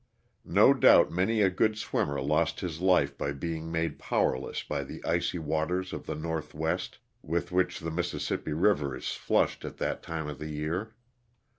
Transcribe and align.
No 0.49 0.73
doubt 0.73 1.11
many 1.11 1.43
a 1.43 1.51
good 1.51 1.77
swimmer 1.77 2.19
lost 2.19 2.61
his 2.61 2.81
life 2.81 3.15
by 3.15 3.33
being 3.33 3.71
made 3.71 3.99
powerless 3.99 4.63
by 4.63 4.83
the 4.83 5.05
icy 5.05 5.37
waters 5.37 5.93
of 5.93 6.07
the 6.07 6.15
northwest 6.15 6.97
with 7.21 7.51
which 7.51 7.79
the 7.79 7.91
Mississippi 7.91 8.53
river 8.53 8.95
is 8.95 9.09
flushed 9.11 9.63
at 9.63 9.77
that 9.77 10.01
time 10.01 10.27
of 10.27 10.39
the 10.39 10.49
year. 10.49 10.95